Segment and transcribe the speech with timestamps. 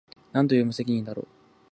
[0.31, 1.27] 何という無責任だろう